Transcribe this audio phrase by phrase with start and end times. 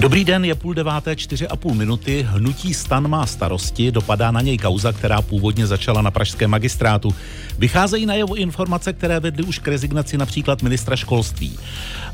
[0.00, 2.26] Dobrý den, je půl deváté, čtyři a půl minuty.
[2.28, 7.14] Hnutí stan má starosti, dopadá na něj kauza, která původně začala na pražském magistrátu.
[7.58, 11.58] Vycházejí na jeho informace, které vedly už k rezignaci například ministra školství.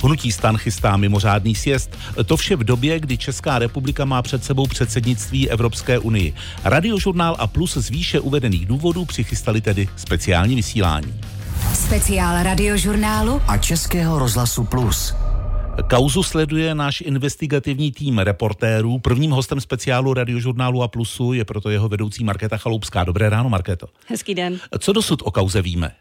[0.04, 1.96] Hnutí stan chystá mimořádný sjezd.
[2.27, 6.34] To vše v době, kdy Česká republika má před sebou předsednictví Evropské unii.
[6.64, 11.14] Radiožurnál a plus z výše uvedených důvodů přichystali tedy speciální vysílání.
[11.74, 15.14] Speciál radiožurnálu a Českého rozhlasu Plus.
[15.82, 18.98] Kauzu sleduje náš investigativní tým reportérů.
[18.98, 23.04] Prvním hostem speciálu radiožurnálu a Plusu je proto jeho vedoucí Markéta Chaloupská.
[23.04, 23.86] Dobré ráno, Markéto.
[24.06, 24.58] Hezký den.
[24.78, 25.92] Co dosud o kauze víme?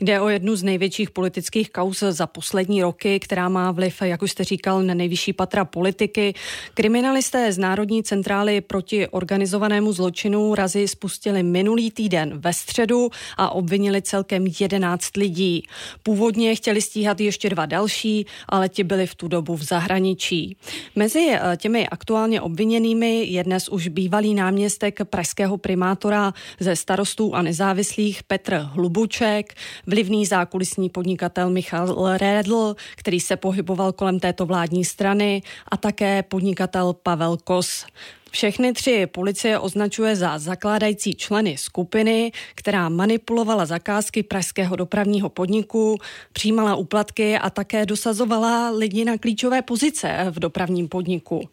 [0.00, 4.30] Jde o jednu z největších politických kauz za poslední roky, která má vliv, jak už
[4.30, 6.34] jste říkal, na nejvyšší patra politiky.
[6.74, 14.02] Kriminalisté z Národní centrály proti organizovanému zločinu razy spustili minulý týden ve středu a obvinili
[14.02, 15.62] celkem 11 lidí.
[16.02, 20.56] Původně chtěli stíhat ještě dva další, ale ti byli v tu dobu v zahraničí.
[20.96, 27.42] Mezi eh, těmi aktuálně obviněnými je dnes už bývalý náměstek pražského primátora ze starostů a
[27.42, 29.54] nezávislých Petr Hlubuček,
[29.86, 36.92] vlivný zákulisní podnikatel Michal Redl, který se pohyboval kolem této vládní strany a také podnikatel
[36.92, 37.86] Pavel Kos.
[38.30, 45.98] Všechny tři policie označuje za zakládající členy skupiny, která manipulovala zakázky pražského dopravního podniku,
[46.32, 51.48] přijímala úplatky a také dosazovala lidi na klíčové pozice v dopravním podniku.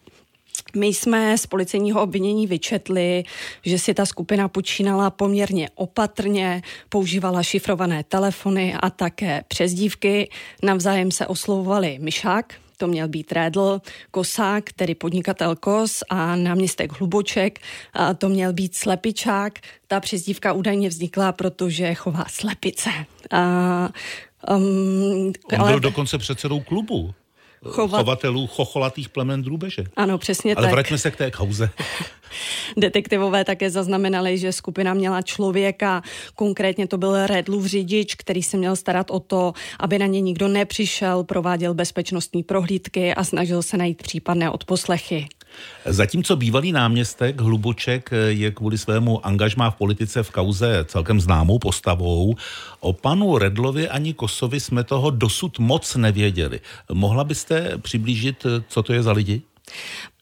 [0.75, 3.23] My jsme z policejního obvinění vyčetli,
[3.65, 10.29] že si ta skupina počínala poměrně opatrně, používala šifrované telefony a také přezdívky.
[10.63, 13.81] Navzájem se oslovovali Myšák, to měl být Rédl,
[14.11, 17.59] Kosák, tedy podnikatel Kos a náměstek Hluboček,
[17.93, 19.59] a to měl být Slepičák.
[19.87, 22.89] Ta přezdívka údajně vznikla, protože chová slepice.
[23.31, 23.89] A,
[24.49, 25.71] um, On ale...
[25.71, 27.13] byl dokonce předsedou klubu
[27.69, 27.99] chovat...
[27.99, 29.83] chovatelů chocholatých plemen drůbeže.
[29.95, 30.63] Ano, přesně Ale tak.
[30.63, 31.69] Ale vraťme se k té kauze.
[32.77, 36.03] Detektivové také zaznamenali, že skupina měla člověka,
[36.35, 40.47] konkrétně to byl Redlův řidič, který se měl starat o to, aby na ně nikdo
[40.47, 45.27] nepřišel, prováděl bezpečnostní prohlídky a snažil se najít případné odposlechy.
[45.85, 52.35] Zatímco bývalý náměstek Hluboček je kvůli svému angažmá v politice v kauze celkem známou postavou,
[52.79, 56.59] o panu Redlovi ani Kosovi jsme toho dosud moc nevěděli.
[56.93, 59.41] Mohla byste přiblížit, co to je za lidi?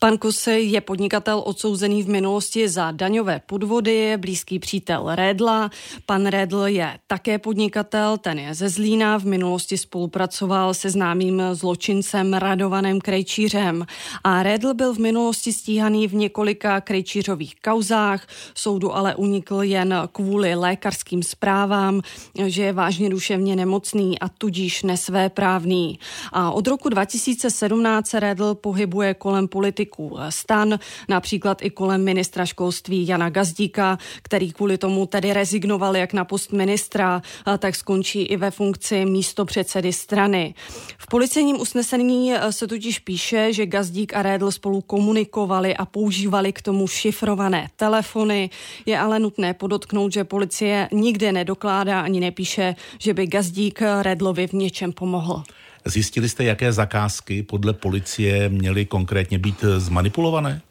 [0.03, 5.71] Pan Kuse je podnikatel odsouzený v minulosti za daňové podvody, je blízký přítel Redla.
[6.05, 12.33] Pan Redl je také podnikatel, ten je ze Zlína, v minulosti spolupracoval se známým zločincem
[12.33, 13.85] Radovanem Krejčířem.
[14.23, 20.55] A Redl byl v minulosti stíhaný v několika krejčířových kauzách, soudu ale unikl jen kvůli
[20.55, 22.01] lékařským zprávám,
[22.45, 25.99] že je vážně duševně nemocný a tudíž nesvéprávný.
[26.31, 30.79] A od roku 2017 se Redl pohybuje kolem politiků politiků stan,
[31.09, 36.51] například i kolem ministra školství Jana Gazdíka, který kvůli tomu tedy rezignoval jak na post
[36.51, 37.21] ministra,
[37.57, 40.53] tak skončí i ve funkci místo předsedy strany.
[40.97, 46.53] V policejním usnesení e, se totiž píše, že Gazdík a Rédl spolu komunikovali a používali
[46.53, 48.49] k tomu šifrované telefony.
[48.85, 54.53] Je ale nutné podotknout, že policie nikde nedokládá ani nepíše, že by Gazdík Redlovi v
[54.53, 55.43] něčem pomohl.
[55.85, 60.61] Zjistili jste, jaké zakázky podle policie měly konkrétně být zmanipulované?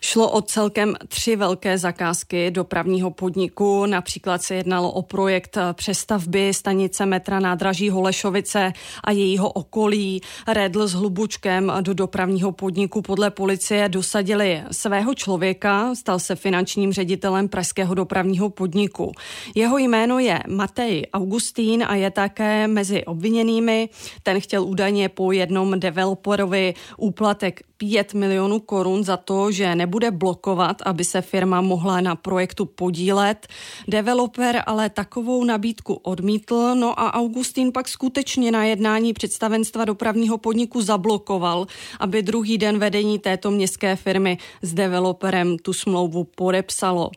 [0.00, 3.86] Šlo o celkem tři velké zakázky dopravního podniku.
[3.86, 8.72] Například se jednalo o projekt přestavby stanice metra nádraží Holešovice
[9.04, 10.20] a jejího okolí.
[10.48, 17.48] Redl s Hlubučkem do dopravního podniku podle policie dosadili svého člověka, stal se finančním ředitelem
[17.48, 19.12] Pražského dopravního podniku.
[19.54, 23.88] Jeho jméno je Matej Augustín a je také mezi obviněnými.
[24.22, 30.82] Ten chtěl údajně po jednom developerovi úplatek 5 milionů korun za to, že nebude blokovat,
[30.84, 33.46] aby se firma mohla na projektu podílet.
[33.88, 40.82] Developer ale takovou nabídku odmítl, no a Augustín pak skutečně na jednání představenstva dopravního podniku
[40.82, 41.66] zablokoval,
[42.00, 47.10] aby druhý den vedení této městské firmy s developerem tu smlouvu podepsalo.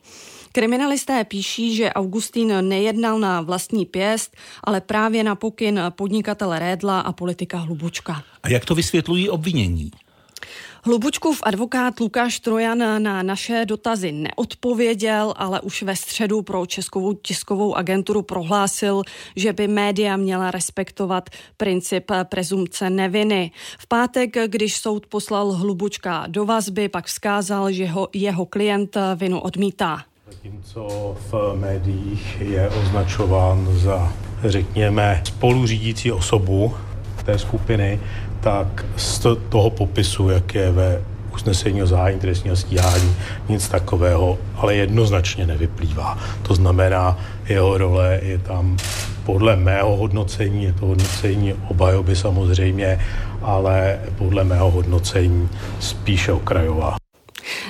[0.51, 7.11] Kriminalisté píší, že Augustín nejednal na vlastní pěst, ale právě na pokyn podnikatele Rédla a
[7.11, 8.23] politika Hlubučka.
[8.43, 9.91] A jak to vysvětlují obvinění?
[10.85, 17.75] Hlubučkův advokát Lukáš Trojan na naše dotazy neodpověděl, ale už ve středu pro Českou tiskovou
[17.75, 19.01] agenturu prohlásil,
[19.35, 23.51] že by média měla respektovat princip prezumce neviny.
[23.79, 29.39] V pátek, když soud poslal Hlubučka do vazby, pak vzkázal, že ho, jeho klient vinu
[29.39, 30.03] odmítá.
[30.31, 34.13] Zatímco v médiích je označován za,
[34.43, 36.73] řekněme, spoluřídící osobu
[37.25, 37.99] té skupiny,
[38.43, 39.19] tak z
[39.49, 41.01] toho popisu, jak je ve
[41.33, 43.15] usnesení o zahájení trestního stíhání,
[43.49, 46.17] nic takového, ale jednoznačně nevyplývá.
[46.41, 48.77] To znamená, jeho role je tam
[49.25, 52.99] podle mého hodnocení, je to hodnocení obajoby samozřejmě,
[53.41, 55.49] ale podle mého hodnocení
[55.79, 57.02] spíše okrajová.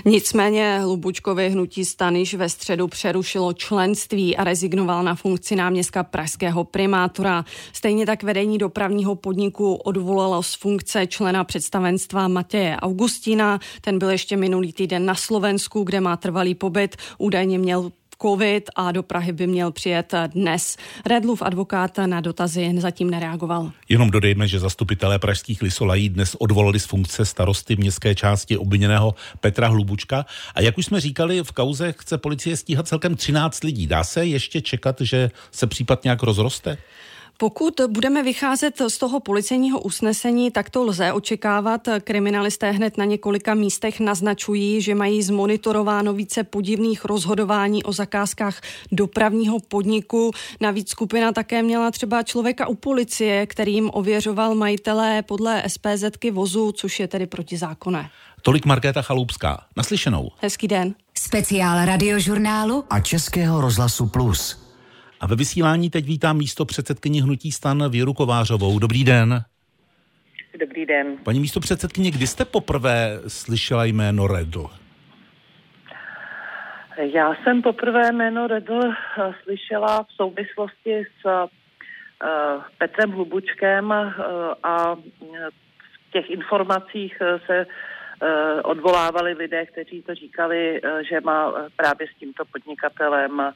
[0.06, 7.46] Nicméně Hlubučkovi hnutí Staniš ve středu přerušilo členství a rezignoval na funkci náměstka pražského primátora.
[7.74, 13.60] Stejně tak vedení dopravního podniku odvolalo z funkce člena představenstva Matěje Augustína.
[13.82, 16.96] Ten byl ještě minulý týden na Slovensku, kde má trvalý pobyt.
[17.18, 17.92] Údajně měl
[18.22, 20.78] covid a do Prahy by měl přijet dnes.
[21.06, 23.72] Redlův advokát na dotazy zatím nereagoval.
[23.90, 29.68] Jenom dodejme, že zastupitelé pražských Lisolají dnes odvolali z funkce starosty městské části obviněného Petra
[29.68, 30.26] Hlubučka.
[30.56, 33.88] A jak už jsme říkali, v kauze chce policie stíhat celkem 13 lidí.
[33.88, 36.78] Dá se ještě čekat, že se případ nějak rozroste?
[37.38, 41.88] Pokud budeme vycházet z toho policejního usnesení, tak to lze očekávat.
[42.04, 49.60] Kriminalisté hned na několika místech naznačují, že mají zmonitorováno více podivných rozhodování o zakázkách dopravního
[49.60, 50.32] podniku.
[50.62, 57.00] Navíc skupina také měla třeba člověka u policie, kterým ověřoval majitelé podle SPZky vozu, což
[57.00, 58.10] je tedy protizákonné.
[58.42, 59.66] Tolik Markéta Chaloupská.
[59.78, 60.32] Naslyšenou.
[60.42, 60.96] Hezký den.
[61.18, 64.63] Speciál radiožurnálu a Českého rozhlasu Plus.
[65.24, 68.80] A ve vysílání teď vítám místo předsedkyni Hnutí stan Věru Kovářovou.
[68.80, 69.40] Dobrý den.
[70.60, 71.18] Dobrý den.
[71.24, 74.68] Paní místo předsedkyně, kdy jste poprvé slyšela jméno Redl?
[76.98, 81.50] Já jsem poprvé jméno Redl eh, slyšela v souvislosti s uh,
[82.78, 84.14] Petrem Hlubučkem uh,
[84.64, 87.66] a v těch informacích se Eh,
[88.64, 93.54] odvolávali lidé, kteří to říkali, eh, že má eh, právě s tímto podnikatelem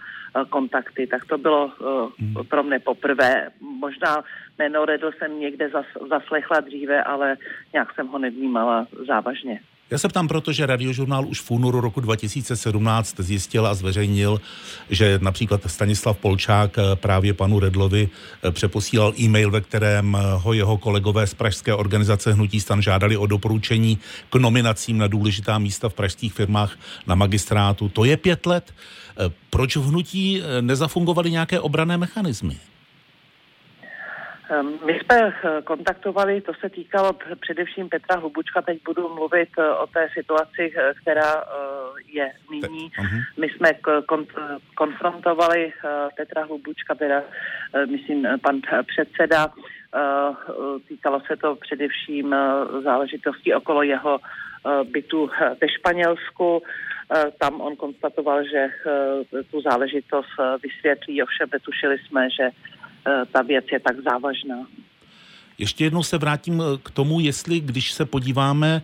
[0.49, 1.07] kontakty.
[1.07, 1.71] Tak to bylo
[2.19, 2.33] hmm.
[2.49, 3.49] pro mne poprvé.
[3.61, 4.23] Možná
[4.59, 5.69] jméno Redl jsem někde
[6.09, 7.37] zaslechla dříve, ale
[7.73, 9.59] nějak jsem ho nevnímala závažně.
[9.91, 14.41] Já se ptám, protože radiožurnál už v únoru roku 2017 zjistil a zveřejnil,
[14.89, 18.09] že například Stanislav Polčák eh, právě panu Redlovi
[18.43, 23.17] eh, přeposílal e-mail, ve kterém eh, ho jeho kolegové z pražské organizace Hnutí stan žádali
[23.17, 23.97] o doporučení
[24.29, 27.89] k nominacím na důležitá místa v pražských firmách na magistrátu.
[27.89, 28.73] To je pět let.
[29.49, 32.57] Proč v hnutí nezafungovaly nějaké obrané mechanismy?
[34.49, 39.69] Ehm, my jsme eh, kontaktovali, to se týkalo především Petra Hlubučka, teď budu mluvit eh,
[39.69, 41.43] o té situaci, eh, která
[42.07, 42.91] je nyní.
[42.99, 43.19] Mhm.
[43.39, 43.71] My jsme
[44.75, 45.73] konfrontovali
[46.17, 47.23] Petra Hlubučka, teda
[47.85, 49.51] myslím pan předseda,
[50.87, 52.35] týkalo se to především
[52.83, 54.19] záležitostí okolo jeho
[54.91, 55.29] bytu
[55.61, 56.63] ve Španělsku.
[57.37, 58.67] Tam on konstatoval, že
[59.51, 60.29] tu záležitost
[60.63, 62.49] vysvětlí, ovšem netušili jsme, že
[63.31, 64.67] ta věc je tak závažná.
[65.57, 68.81] Ještě jednou se vrátím eh, k tomu, jestli když se podíváme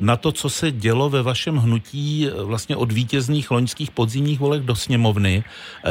[0.00, 4.62] na to, co se dělo ve vašem hnutí eh, vlastně od vítězných loňských podzimních volek
[4.62, 5.44] do sněmovny,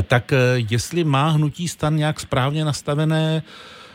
[0.07, 0.33] tak
[0.69, 3.43] jestli má hnutí stan nějak správně nastavené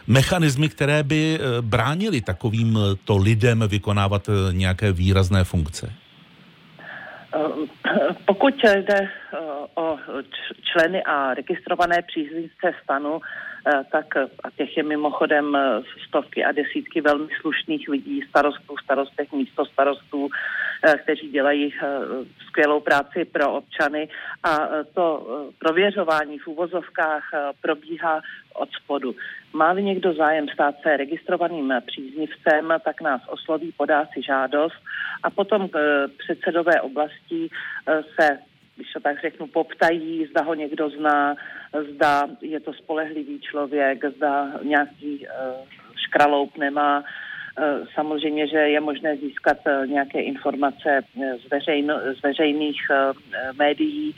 [0.07, 5.93] mechanismy, které by bránily takovým to lidem vykonávat nějaké výrazné funkce?
[8.25, 9.09] Pokud jde
[9.75, 9.99] o
[10.63, 13.21] členy a registrované příznivce stanu,
[13.67, 18.75] Eh, tak eh, a těch je mimochodem eh, stovky a desítky velmi slušných lidí, starostů,
[18.85, 20.29] starostek, místo starostů,
[21.03, 21.75] kteří dělají
[22.47, 24.09] skvělou práci pro občany.
[24.43, 25.27] A to
[25.59, 27.25] prověřování v úvozovkách
[27.61, 28.21] probíhá
[28.55, 29.15] od spodu.
[29.53, 34.77] Má-li někdo zájem stát se registrovaným příznivcem, tak nás osloví, podá si žádost
[35.23, 35.69] a potom
[36.19, 37.49] předsedové oblasti
[38.21, 38.39] se
[38.77, 41.37] když to tak řeknu, poptají, zda ho někdo zná,
[41.93, 45.67] zda je to spolehlivý člověk, zda nějaký uh,
[45.97, 47.05] škraloup nemá.
[47.95, 52.81] Samozřejmě, že je možné získat nějaké informace z, veřejno, z veřejných
[53.59, 54.15] médií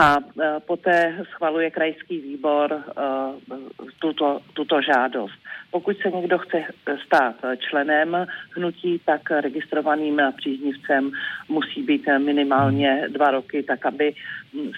[0.00, 0.24] a uh,
[0.66, 3.58] poté schvaluje krajský výbor uh,
[3.98, 5.34] tuto, tuto žádost.
[5.70, 6.64] Pokud se někdo chce
[7.06, 8.26] stát členem
[8.56, 11.10] hnutí, tak registrovaným příznivcem
[11.48, 14.14] musí být minimálně dva roky, tak aby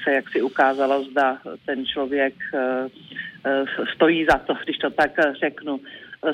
[0.02, 3.64] se jaksi ukázalo, zda ten člověk eh,
[3.94, 5.10] stojí za to, když to tak
[5.40, 5.80] řeknu.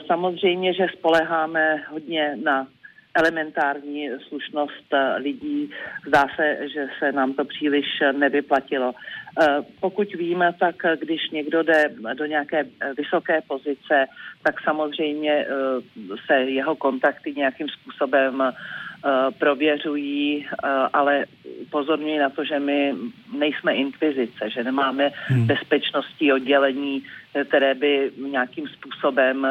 [0.06, 2.66] Samozřejmě, že spoleháme hodně na
[3.18, 5.70] elementární slušnost eh, lidí.
[6.06, 8.92] Zdá se, že se nám to příliš nevyplatilo.
[9.40, 9.46] Eh,
[9.80, 12.64] pokud víme, tak když někdo jde do nějaké
[12.96, 14.06] vysoké pozice,
[14.42, 15.46] tak samozřejmě eh,
[16.26, 18.42] se jeho kontakty nějakým způsobem
[19.38, 20.46] prověřují,
[20.92, 21.24] ale
[21.70, 22.94] pozorňuji na to, že my
[23.32, 25.46] nejsme inkvizice, že nemáme hmm.
[25.46, 27.02] bezpečnostní oddělení,
[27.48, 29.46] které by nějakým způsobem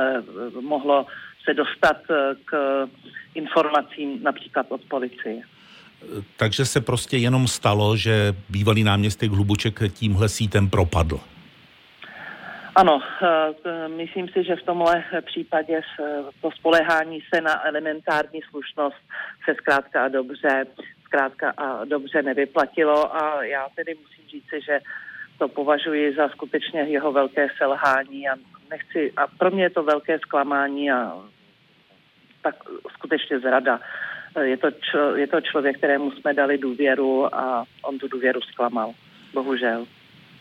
[0.62, 1.06] mohlo
[1.48, 1.98] se dostat
[2.46, 2.52] k
[3.36, 5.42] informacím například od policie.
[6.38, 11.20] Takže se prostě jenom stalo, že bývalý náměstek Hlubuček tímhle sítem propadl.
[12.76, 15.82] Ano, eh, myslím si, že v tomhle případě
[16.42, 19.02] to spolehání se na elementární slušnost
[19.46, 20.66] se zkrátka a dobře,
[21.04, 24.80] zkrátka a dobře nevyplatilo a já tedy musím říci, že
[25.38, 28.36] to považuji za skutečně jeho velké selhání a
[28.70, 31.14] nechci, a pro mě je to velké zklamání a
[32.48, 32.56] tak
[32.94, 33.80] skutečně zrada.
[34.42, 38.94] Je to, člo, je to člověk, kterému jsme dali důvěru a on tu důvěru zklamal.
[39.34, 39.86] Bohužel.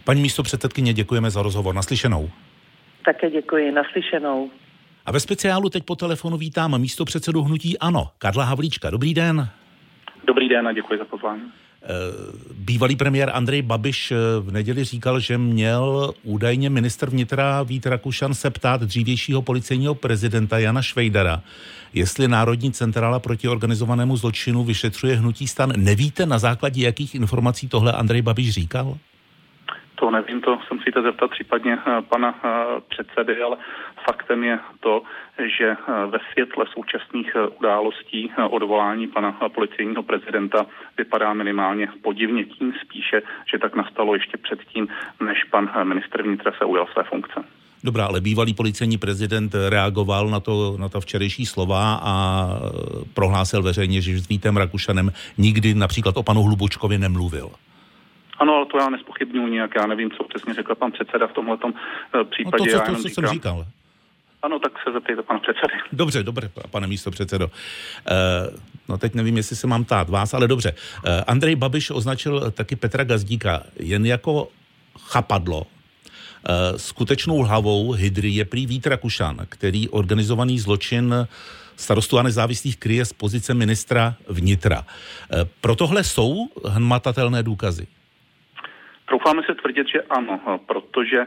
[0.05, 1.75] Paní místo předsedkyně, děkujeme za rozhovor.
[1.75, 2.31] Naslyšenou.
[3.05, 3.73] Také děkuji.
[3.73, 4.51] Naslyšenou.
[5.07, 8.91] A ve speciálu teď po telefonu vítám místo předsedu Hnutí Ano, Karla Havlíčka.
[8.91, 9.49] Dobrý den.
[10.27, 11.43] Dobrý den a děkuji za pozvání.
[11.87, 11.93] Eh,
[12.59, 18.35] bývalý premiér Andrej Babiš eh, v neděli říkal, že měl údajně minister vnitra Vít Rakušan
[18.35, 21.43] se ptát dřívějšího policejního prezidenta Jana Švejdara,
[21.95, 25.73] jestli Národní centrála proti organizovanému zločinu vyšetřuje hnutí stan.
[25.77, 28.99] Nevíte, na základě jakých informací tohle Andrej Babiš říkal?
[29.99, 32.35] To nevím, to se musíte zeptat případně eh, pana
[32.89, 33.57] předsedy, ale
[34.05, 35.03] faktem je to,
[35.59, 40.67] že eh, ve světle současných eh, událostí eh, odvolání pana policejního prezidenta
[40.99, 43.23] vypadá minimálně podivně tím spíše,
[43.53, 44.89] že tak nastalo ještě předtím,
[45.21, 47.45] než pan minister vnitra se ujal své funkce.
[47.85, 52.47] Dobrá, ale bývalý policejní prezident reagoval na to, na to včerejší slova a
[53.15, 57.51] prohlásil veřejně, že s Vítem Rakušanem nikdy například o panu Hlubučkovi nemluvil.
[58.39, 61.57] Ano, ale to já nespochybnuju nějak, já nevím, co přesně řekl pan předseda v tomhle
[62.31, 62.73] případě.
[62.73, 63.67] No to, co, to, co jsem říkal.
[64.43, 65.73] Ano, tak se zeptejte pana předsedy.
[65.93, 67.51] Dobře, dobře, pane místo předsedo.
[68.11, 68.15] E,
[68.89, 70.75] no teď nevím, jestli se mám tát vás, ale dobře.
[71.05, 74.49] E, Andrej Babiš označil taky Petra Gazdíka jen jako
[75.01, 75.67] chapadlo.
[76.77, 81.15] Skutečnou hlavou Hydry je prý Vít Rakušan, který organizovaný zločin
[81.77, 84.87] starostu a nezávislých kryje z pozice ministra vnitra.
[85.61, 87.87] Pro tohle jsou hmatatelné důkazy?
[89.09, 91.27] Troufáme se tvrdit, že ano, protože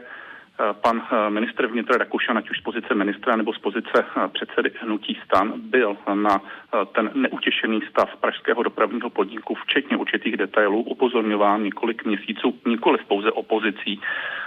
[0.60, 4.28] Eh, pan eh, ministr vnitra Rakušan, ať už z pozice ministra nebo z pozice eh,
[4.28, 6.40] předsedy hnutí stan, byl na
[6.94, 14.00] ten neutěšený stav pražského dopravního podniku, včetně určitých detailů, upozorňován několik měsíců, nikoli pouze opozicí,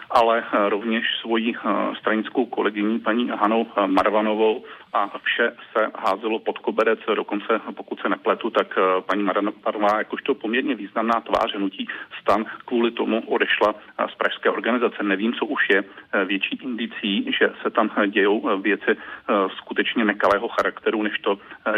[0.09, 1.55] ale rovněž svojí
[1.99, 4.63] stranickou kolegyní paní Hanou Marvanovou
[4.93, 8.67] a vše se házelo pod koberec, dokonce pokud se nepletu, tak
[9.05, 11.87] paní Marvanová jakožto poměrně významná tvář hnutí
[12.21, 13.75] stan kvůli tomu odešla
[14.13, 15.03] z pražské organizace.
[15.03, 15.83] Nevím, co už je
[16.13, 21.37] Eh, větší indicí, že se tam dějou eh, věci eh, skutečně nekalého charakteru, než to,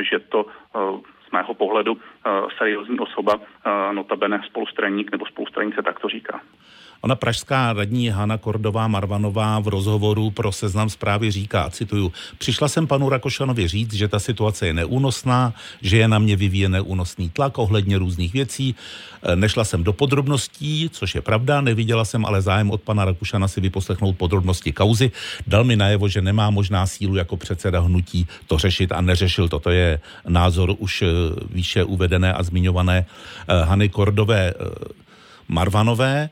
[0.10, 0.46] že to
[1.28, 1.98] z mého pohledu
[2.58, 3.40] seriózní osoba,
[3.92, 6.42] notabene spolustraník nebo spolustranice tak to říká.
[7.02, 12.88] Ona pražská radní Hana Kordová Marvanová v rozhovoru pro seznam zprávy říká, cituju, přišla jsem
[12.88, 17.58] panu Rakošanovi říct, že ta situace je neúnosná, že je na mě vyvíjen neúnosný tlak
[17.58, 18.76] ohledně různých věcí.
[19.24, 23.48] E, nešla jsem do podrobností, což je pravda, neviděla jsem ale zájem od pana Rakušana
[23.48, 25.12] si vyposlechnout podrobnosti kauzy.
[25.48, 29.60] Dal mi najevo, že nemá možná sílu jako předseda hnutí to řešit a neřešil to.
[29.60, 31.08] To je názor už e,
[31.50, 33.06] výše uvedené a zmiňované e,
[33.66, 34.54] Hany Kordové
[35.48, 36.30] Marvanové.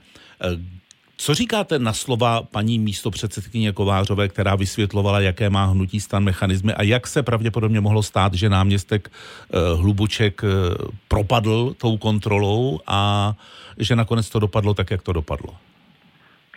[1.17, 6.83] Co říkáte na slova paní místopředsedkyně Kovářové, která vysvětlovala, jaké má hnutí stan mechanismy a
[6.83, 10.47] jak se pravděpodobně mohlo stát, že náměstek eh, Hlubuček eh,
[11.07, 13.33] propadl tou kontrolou a
[13.77, 15.53] že nakonec to dopadlo tak, jak to dopadlo?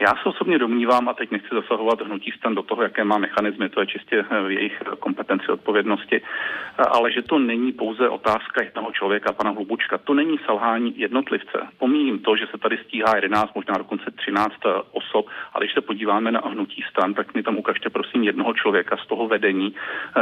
[0.01, 3.69] Já se osobně domnívám, a teď nechci zasahovat hnutí stan do toho, jaké má mechanizmy,
[3.69, 6.23] to je čistě v jejich kompetenci odpovědnosti,
[6.89, 9.99] ale že to není pouze otázka jednoho člověka, pana Hlubučka.
[9.99, 11.67] To není selhání jednotlivce.
[11.79, 14.55] Pomíním to, že se tady stíhá 11, možná dokonce 13
[14.93, 18.97] osob, ale když se podíváme na hnutí stan, tak mi tam ukažte prosím jednoho člověka
[18.97, 19.75] z toho vedení,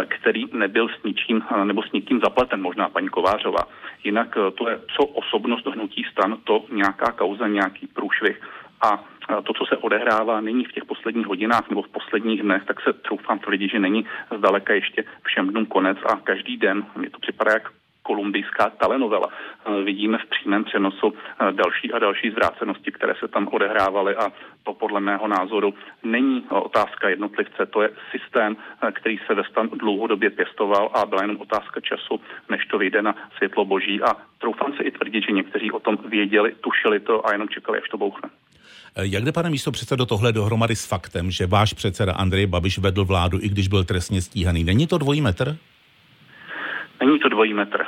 [0.09, 3.65] který nebyl s ničím nebo s nikým zapleten, možná paní Kovářová.
[4.05, 8.41] Jinak to je co osobnost hnutí stan, to nějaká kauza, nějaký průšvih
[8.83, 9.05] a
[9.45, 12.93] to, co se odehrává nyní v těch posledních hodinách nebo v posledních dnech, tak se
[12.93, 14.07] troufám tvrdit, že není
[14.39, 19.29] zdaleka ještě všem dnům konec a každý den, mě to připadá jak kolumbijská telenovela.
[19.85, 21.15] Vidíme v přímém přenosu
[21.51, 27.09] další a další zvrácenosti, které se tam odehrávaly a to podle mého názoru není otázka
[27.09, 28.57] jednotlivce, to je systém,
[28.93, 33.15] který se ve stan dlouhodobě pěstoval a byla jenom otázka času, než to vyjde na
[33.37, 37.33] světlo boží a troufám se i tvrdit, že někteří o tom věděli, tušili to a
[37.33, 38.31] jenom čekali, až to bouchne.
[39.03, 43.05] Jak jde, pane místo předsedo, tohle dohromady s faktem, že váš předseda Andrej Babiš vedl
[43.05, 44.65] vládu, i když byl trestně stíhaný?
[44.65, 45.57] Není to dvojí metr?
[47.01, 47.79] Není to dvojí metr.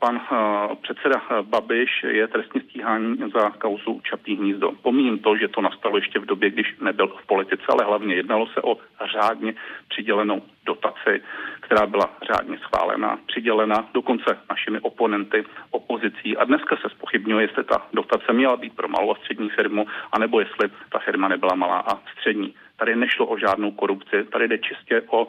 [0.00, 4.72] Pan uh, předseda Babiš je trestně stíhání za kauzu Čapí hnízdo.
[4.82, 8.46] Pomíním to, že to nastalo ještě v době, když nebyl v politice, ale hlavně jednalo
[8.46, 8.76] se o
[9.12, 9.54] řádně
[9.88, 11.22] přidělenou dotaci,
[11.60, 16.36] která byla řádně schválena, přidělena dokonce našimi oponenty, opozicí.
[16.36, 20.40] A dneska se spochybňuje, jestli ta dotace měla být pro malou a střední firmu, anebo
[20.40, 22.54] jestli ta firma nebyla malá a střední.
[22.76, 25.28] Tady nešlo o žádnou korupci, tady jde čistě o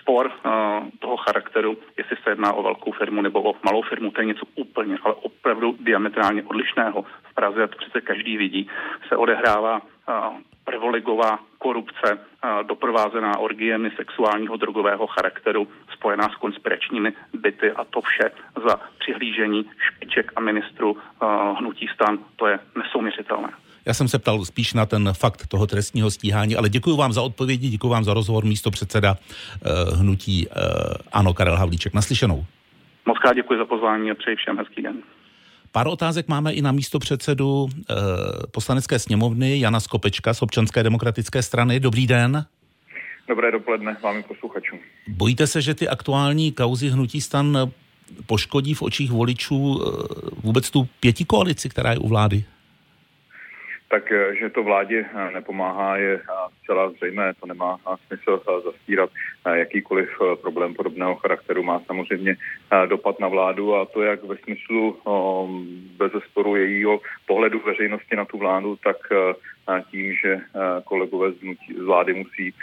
[0.00, 0.52] spor uh,
[0.98, 4.46] toho charakteru, jestli se jedná o velkou firmu nebo o malou firmu, to je něco
[4.54, 7.02] úplně, ale opravdu diametrálně odlišného.
[7.02, 8.70] V Praze, to přece každý vidí,
[9.08, 10.14] se odehrává uh,
[10.64, 18.30] prvoligová korupce, uh, doprovázená orgiemi sexuálního drogového charakteru, spojená s konspiračními byty a to vše
[18.68, 20.96] za přihlížení špiček a ministru
[21.58, 23.48] hnutí stan, to je nesouměřitelné.
[23.86, 27.22] Já jsem se ptal spíš na ten fakt toho trestního stíhání, ale děkuji vám za
[27.22, 30.52] odpovědi, děkuji vám za rozhovor místo předseda uh, hnutí uh,
[31.12, 31.94] Ano Karel Havlíček.
[31.94, 32.44] Naslyšenou.
[33.06, 34.96] Moc krát děkuji za pozvání a přeji všem hezký den.
[35.72, 37.68] Pár otázek máme i na místo předsedu uh,
[38.50, 41.80] poslanecké sněmovny Jana Skopečka z občanské demokratické strany.
[41.80, 42.44] Dobrý den.
[43.28, 44.78] Dobré dopoledne vám posluchačům.
[45.08, 47.58] Bojíte se, že ty aktuální kauzy hnutí stan
[48.26, 49.80] poškodí v očích voličů
[50.42, 52.44] vůbec tu pěti koalici, která je u vlády?
[53.90, 56.22] Tak eh, že to vládě eh, nepomáhá, je eh,
[56.62, 57.34] zcela zřejmé.
[57.40, 59.10] To nemá smysl zastírat.
[59.54, 60.08] Jakýkoliv
[60.40, 62.36] problém podobného charakteru má samozřejmě
[62.86, 64.96] dopad na vládu a to jak ve smyslu
[65.96, 68.96] bez sporu jejího pohledu veřejnosti na tu vládu, tak
[69.90, 70.40] tím, že
[70.84, 71.40] kolegové z
[71.84, 72.54] vlády musí,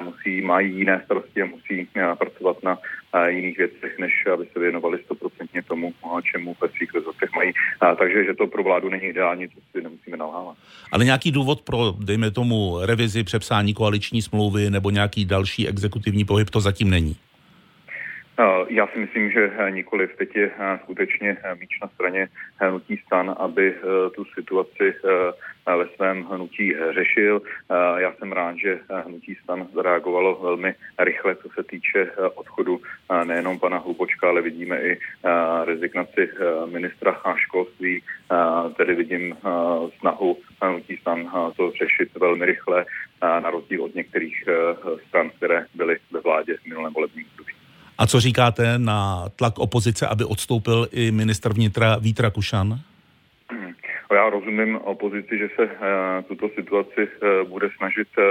[0.00, 1.88] musí, mají jiné starosti a musí
[2.18, 2.78] pracovat na
[3.26, 5.94] jiných věcech, než aby se věnovali stoprocentně tomu,
[6.32, 7.52] čemu ve svých rezortech mají.
[7.98, 10.56] Takže, že to pro vládu není ideální, to si nemusíme nalhávat.
[10.92, 16.50] Ale nějaký důvod pro, dejme tomu, revizi, přepsání koaliční smlouvy nebo nějaký další exekutivní pohyb
[16.50, 17.16] to zatím není?
[18.68, 20.16] Já si myslím, že nikoliv.
[20.16, 20.50] Teď je
[20.82, 23.74] skutečně míč na straně hnutí stan, aby
[24.14, 24.94] tu situaci
[25.66, 27.42] ve svém hnutí řešil.
[27.96, 32.80] Já jsem rád, že hnutí stan zareagovalo velmi rychle, co se týče odchodu
[33.24, 34.98] nejenom pana Hlubočka, ale vidíme i
[35.64, 36.30] rezignaci
[36.66, 38.02] ministra školství.
[38.76, 39.36] Tedy vidím
[39.98, 42.86] snahu hnutí stan to řešit velmi rychle,
[43.22, 44.44] na rozdíl od některých
[45.08, 47.52] stran, které byly ve vládě v minulém volebním období.
[47.98, 52.80] A co říkáte na tlak opozice, aby odstoupil i ministr vnitra Vítra Kušan?
[54.14, 55.70] Já rozumím opozici, že se uh,
[56.28, 58.24] tuto situaci uh, bude snažit uh,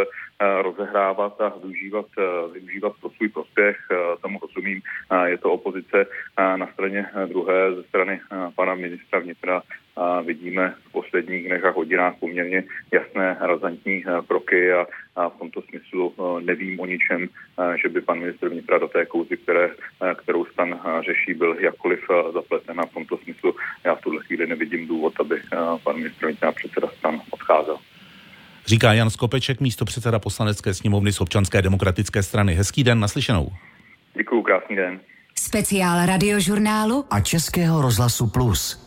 [0.62, 2.06] rozehrávat a využívat,
[2.54, 3.78] využívat pro svůj prospěch.
[4.22, 4.82] Tomu rozumím.
[5.26, 6.06] Je to opozice
[6.56, 8.22] na straně druhé, ze strany
[8.56, 9.62] pana ministra vnitra
[10.26, 16.14] vidíme v posledních dnech a hodinách poměrně jasné razantní kroky a, a v tomto smyslu
[16.40, 17.30] nevím o ničem,
[17.82, 19.70] že by pan ministr vnitra do té kouzy, které,
[20.16, 22.00] kterou stan řeší, byl jakkoliv
[22.34, 25.42] zapleten a v tomto smyslu já v tuhle chvíli nevidím důvod, aby
[25.84, 27.78] pan ministr vnitra předseda stan odcházel.
[28.66, 32.56] Říká Jan Skopeček, místo předseda poslanecké sněmovny z občanské demokratické strany.
[32.56, 33.52] Hezký den, naslyšenou.
[34.18, 35.00] Děkuji, krásný den.
[35.40, 38.86] Speciál radiožurnálu a Českého rozhlasu Plus.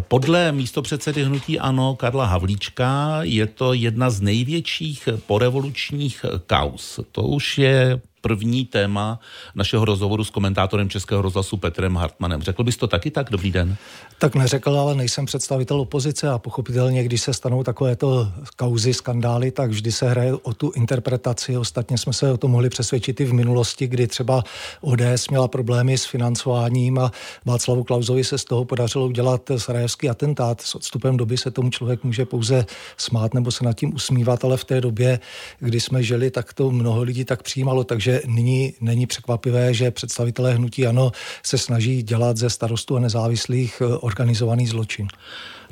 [0.00, 7.00] Podle místopředsedy hnutí Ano Karla Havlíčka je to jedna z největších porevolučních kaus.
[7.12, 9.20] To už je první téma
[9.54, 12.42] našeho rozhovoru s komentátorem Českého rozhlasu Petrem Hartmanem.
[12.42, 13.30] Řekl bys to taky tak?
[13.30, 13.76] Dobrý den.
[14.18, 19.70] Tak neřekl, ale nejsem představitel opozice a pochopitelně, když se stanou takovéto kauzy, skandály, tak
[19.70, 21.56] vždy se hraje o tu interpretaci.
[21.56, 24.44] Ostatně jsme se o tom mohli přesvědčit i v minulosti, kdy třeba
[24.80, 27.10] ODS měla problémy s financováním a
[27.44, 30.60] Václavu Klauzovi se z toho podařilo udělat sarajevský atentát.
[30.60, 34.56] S odstupem doby se tomu člověk může pouze smát nebo se nad tím usmívat, ale
[34.56, 35.20] v té době,
[35.58, 40.54] kdy jsme žili, tak to mnoho lidí tak přijímalo, takže nyní není překvapivé, že představitelé
[40.54, 45.08] hnutí ANO se snaží dělat ze starostů a nezávislých organizovaný zločin.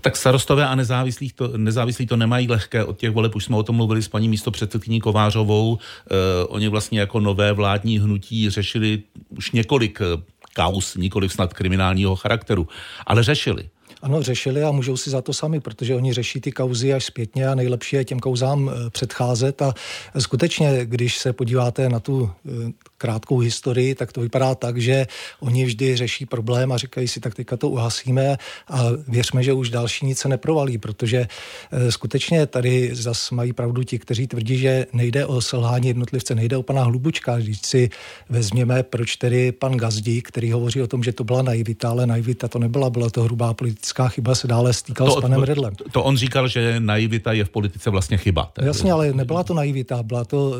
[0.01, 2.85] Tak starostové a nezávislí to, nezávislí to nemají lehké.
[2.85, 5.79] Od těch voleb už jsme o tom mluvili s paní místo předsedkyní Kovářovou.
[5.79, 6.15] Eh,
[6.47, 10.23] oni vlastně jako nové vládní hnutí řešili už několik eh,
[10.55, 12.69] kaus, nikoli snad kriminálního charakteru,
[13.07, 13.69] ale řešili.
[14.03, 17.49] Ano, řešili a můžou si za to sami, protože oni řeší ty kauzy až zpětně
[17.49, 19.75] a nejlepší je těm kauzám eh, předcházet a
[20.19, 22.51] skutečně, když se podíváte na tu eh,
[22.99, 25.07] krátkou historii, tak to vypadá tak, že
[25.41, 28.37] oni vždy řeší problém a říkají si, tak teďka to uhasíme
[28.69, 31.27] a věřme, že už další nic se neprovalí, protože
[31.73, 36.57] eh, skutečně tady zas mají pravdu ti, kteří tvrdí, že nejde o selhání jednotlivce, nejde
[36.57, 37.37] o pana Hlubučka.
[37.37, 37.91] Když si
[38.29, 42.49] vezměme, proč tedy pan Gazdík, který hovoří o tom, že to byla naivita, ale naivita
[42.49, 45.75] to nebyla, byla to hrubá politická politická chyba se dále stýkal to, s panem Redlem.
[45.75, 48.53] To, to on říkal, že naivita je v politice vlastně chyba.
[48.63, 50.55] Jasně, ale nebyla to naivita, byla to,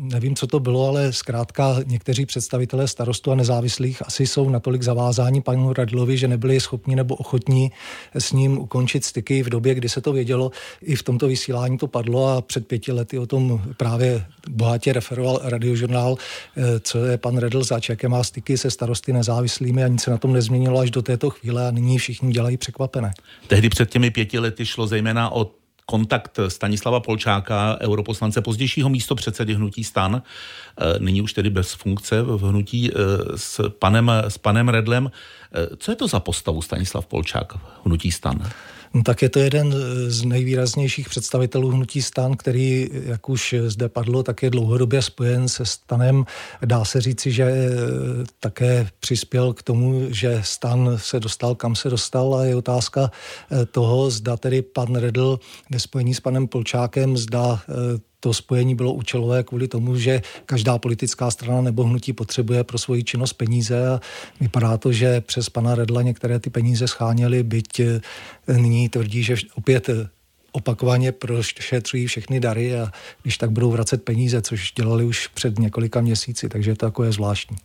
[0.00, 5.40] nevím, co to bylo, ale zkrátka někteří představitelé starostu a nezávislých asi jsou natolik zavázáni
[5.40, 7.70] panu Redlovi, že nebyli schopni nebo ochotní
[8.14, 10.50] s ním ukončit styky v době, kdy se to vědělo.
[10.82, 15.40] I v tomto vysílání to padlo a před pěti lety o tom právě bohatě referoval
[15.42, 16.16] radiožurnál,
[16.80, 20.18] co je pan Redl zač, jaké má styky se starosty nezávislými a nic se na
[20.18, 23.12] tom nezměnilo až do této chvíle a nyní všichni dělají překvapené.
[23.46, 25.50] Tehdy před těmi pěti lety šlo zejména o
[25.86, 32.22] kontakt Stanislava Polčáka, europoslance pozdějšího místo předsedy Hnutí stan, e, nyní už tedy bez funkce
[32.22, 32.94] v Hnutí e,
[33.36, 35.10] s panem, s panem Redlem.
[35.52, 38.50] E, co je to za postavu Stanislav Polčák v Hnutí stan?
[38.94, 39.74] No, tak je to jeden
[40.06, 45.66] z nejvýraznějších představitelů hnutí stan, který, jak už zde padlo, tak je dlouhodobě spojen se
[45.66, 46.24] stanem.
[46.64, 47.70] Dá se říci, že
[48.40, 53.10] také přispěl k tomu, že stan se dostal, kam se dostal a je otázka
[53.70, 57.60] toho, zda tedy pan Redl ve spojení s panem Polčákem, zda
[58.20, 63.04] to spojení bylo účelové kvůli tomu, že každá politická strana nebo hnutí potřebuje pro svoji
[63.04, 64.00] činnost peníze a
[64.40, 68.00] vypadá to, že přes pana Redla některé ty peníze scháněly, byť eh,
[68.52, 70.08] nyní tvrdí, že opět eh,
[70.52, 76.00] opakovaně prošetřují všechny dary a když tak budou vracet peníze, což dělali už před několika
[76.00, 77.56] měsíci, takže to jako je zvláštní.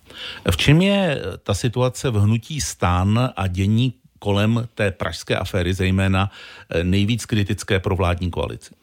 [0.52, 6.32] V čem je ta situace v hnutí stan a dění kolem té pražské aféry zejména
[6.70, 8.74] eh, nejvíc kritické pro vládní koalici?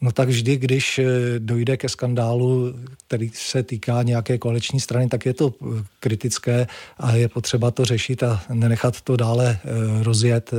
[0.00, 1.04] No tak vždy, když eh,
[1.38, 2.74] dojde ke skandálu,
[3.06, 6.66] který se týká nějaké koaliční strany, tak je to eh, kritické
[6.98, 10.50] a je potřeba to řešit a nenechat to dále eh, rozjet.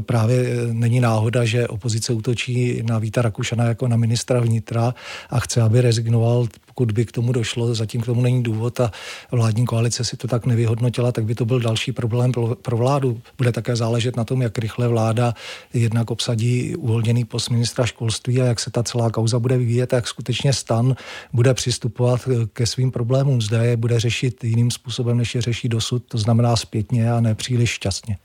[0.00, 4.94] Právě není náhoda, že opozice útočí na Víta Rakušana jako na ministra vnitra
[5.30, 8.92] a chce, aby rezignoval pokud by k tomu došlo, zatím k tomu není důvod a
[9.32, 13.20] vládní koalice si to tak nevyhodnotila, tak by to byl další problém pro vládu.
[13.38, 15.34] Bude také záležet na tom, jak rychle vláda
[15.74, 20.08] jednak obsadí uvolněný post ministra školství a jak se ta celá kauza bude vyvíjet, jak
[20.08, 20.96] skutečně stan
[21.32, 23.42] bude přistupovat ke svým problémům.
[23.42, 27.34] Zde je bude řešit jiným způsobem, než je řeší dosud, to znamená zpětně a ne
[27.34, 28.16] příliš šťastně.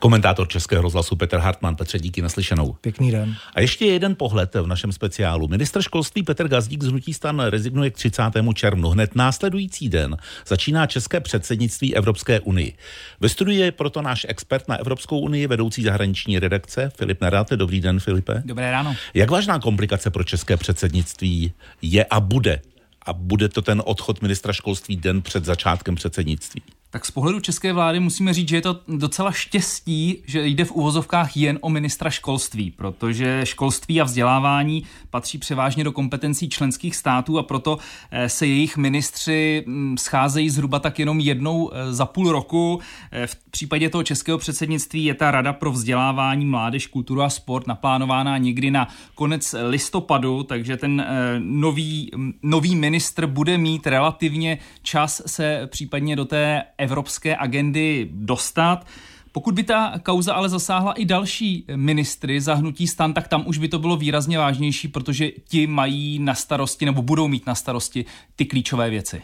[0.00, 1.76] Komentátor Českého rozhlasu Petr Hartmann.
[1.76, 2.76] Petře, díky naslyšenou.
[2.80, 3.36] Pěkný den.
[3.54, 5.48] A ještě jeden pohled v našem speciálu.
[5.48, 8.22] Ministr školství Petr Gazdík z Hnutí stan rezignuje k 30.
[8.54, 8.88] červnu.
[8.88, 12.76] Hned následující den začíná české předsednictví Evropské unii.
[13.20, 17.56] Ve studiu je proto náš expert na Evropskou unii, vedoucí zahraniční redakce Filip Neráte.
[17.56, 18.42] Dobrý den, Filipe.
[18.44, 18.96] Dobré ráno.
[19.14, 22.60] Jak vážná komplikace pro české předsednictví je a bude?
[23.06, 26.62] A bude to ten odchod ministra školství den před začátkem předsednictví?
[26.92, 30.72] Tak z pohledu české vlády musíme říct, že je to docela štěstí, že jde v
[30.72, 37.38] uvozovkách jen o ministra školství, protože školství a vzdělávání patří převážně do kompetencí členských států
[37.38, 37.78] a proto
[38.10, 42.80] eh, se jejich ministři mm, scházejí zhruba tak jenom jednou eh, za půl roku.
[43.12, 47.66] Eh, v případě toho českého předsednictví je ta Rada pro vzdělávání, mládež, kulturu a sport
[47.66, 51.06] naplánována někdy na konec listopadu, takže ten
[51.38, 58.86] nový, mm, nový ministr bude mít relativně čas se případně do té evropské agendy dostat.
[59.32, 63.58] Pokud by ta kauza ale zasáhla i další ministry za hnutí stan, tak tam už
[63.58, 68.04] by to bylo výrazně vážnější, protože ti mají na starosti nebo budou mít na starosti
[68.36, 69.22] ty klíčové věci.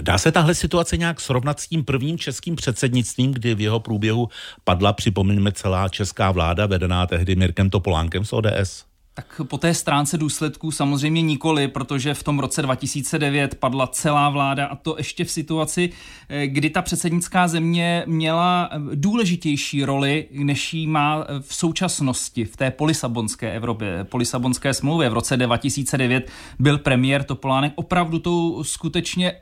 [0.00, 4.28] Dá se tahle situace nějak srovnat s tím prvním českým předsednictvím, kdy v jeho průběhu
[4.64, 8.89] padla, připomeňme, celá česká vláda, vedená tehdy Mirkem Topolánkem z ODS?
[9.14, 14.66] Tak po té stránce důsledků samozřejmě nikoli, protože v tom roce 2009 padla celá vláda
[14.66, 15.90] a to ještě v situaci,
[16.28, 22.44] eh, kdy ta předsednická země měla eh, důležitější roli, než jí má eh, v současnosti
[22.44, 25.08] v té polisabonské Evropě, polisabonské smlouvě.
[25.08, 29.32] V roce 2009 byl premiér Topolánek opravdu tou skutečně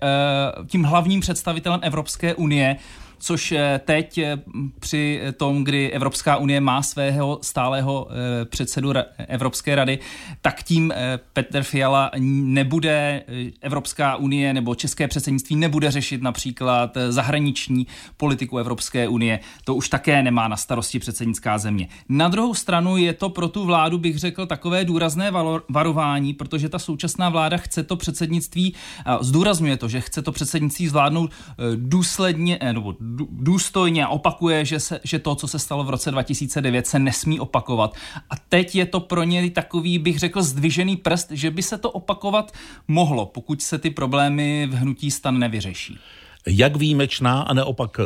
[0.67, 2.77] tím hlavním představitelem Evropské unie
[3.19, 4.37] což eh, teď eh,
[4.81, 8.93] při tom, kdy Evropská unie má svého stálého eh, předsedu
[9.29, 9.99] Evropské rady,
[10.43, 10.93] tak tím
[11.33, 13.23] Petr Fiala nebude
[13.61, 19.41] Evropská unie nebo České předsednictví nebude řešit například zahraniční politiku Evropské unie.
[19.65, 21.89] To už také nemá na starosti předsednická země.
[22.09, 25.31] Na druhou stranu je to pro tu vládu, bych řekl, takové důrazné
[25.69, 28.75] varování, protože ta současná vláda chce to předsednictví,
[29.21, 31.31] zdůrazňuje to, že chce to předsednictví zvládnout
[31.77, 32.95] důsledně, nebo
[33.31, 37.95] důstojně opakuje, že, se, že to, co se stalo v roce 2009, se nesmí opakovat.
[38.31, 41.91] A teď je to pro ně takový, bych řekl, zdvižený prst, že by se to
[41.91, 42.53] opakovat
[42.89, 45.99] mohlo, pokud se ty problémy v hnutí stan nevyřeší.
[46.47, 48.05] Jak výjimečná a neopak eh,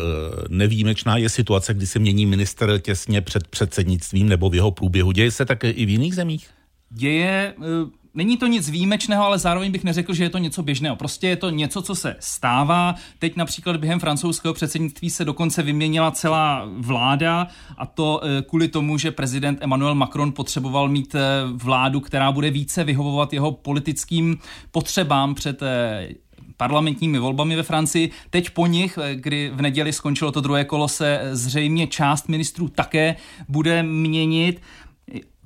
[0.48, 5.12] nevýjimečná je situace, kdy se mění minister těsně před předsednictvím nebo v jeho průběhu?
[5.12, 6.50] Děje se také i v jiných zemích?
[6.90, 10.96] Děje eh, není to nic výjimečného, ale zároveň bych neřekl, že je to něco běžného.
[10.96, 12.94] Prostě je to něco, co se stává.
[13.18, 17.48] Teď například během francouzského předsednictví se dokonce vyměnila celá vláda
[17.78, 21.20] a to eh, kvůli tomu, že prezident Emmanuel Macron potřeboval mít eh,
[21.52, 24.38] vládu, která bude více vyhovovat jeho politickým
[24.70, 26.08] potřebám před eh,
[26.56, 28.10] parlamentními volbami ve Francii.
[28.30, 33.16] Teď po nich, kdy v neděli skončilo to druhé kolo, se zřejmě část ministrů také
[33.48, 34.60] bude měnit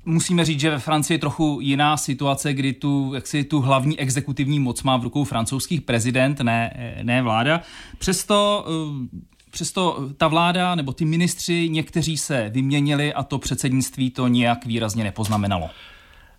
[0.07, 3.99] musíme říct, že ve Francii je trochu jiná situace, kdy tu, jak si, tu hlavní
[3.99, 7.61] exekutivní moc má v rukou francouzských prezident, ne, ne vláda.
[7.97, 8.65] Přesto
[9.13, 14.65] eh, Přesto ta vláda nebo ty ministři, někteří se vyměnili a to předsednictví to nijak
[14.65, 15.69] výrazně nepoznamenalo.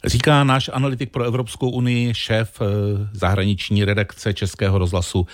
[0.05, 2.65] Říká náš analytik pro Evropskou unii, šéf eh,
[3.13, 5.27] zahraniční redakce Českého rozhlasu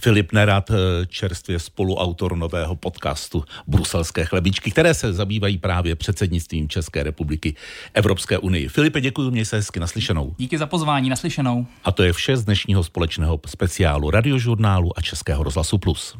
[0.00, 7.02] Filip Nerad, eh, čerstvě spoluautor nového podcastu Bruselské chlebičky, které se zabývají právě předsednictvím České
[7.02, 7.54] republiky
[7.94, 8.68] Evropské unii.
[8.68, 10.34] Filipe, děkuji, měj se hezky naslyšenou.
[10.38, 11.66] Díky za pozvání, naslyšenou.
[11.84, 16.16] A to je vše z dnešního společného speciálu radiožurnálu a Českého rozhlasu Plus.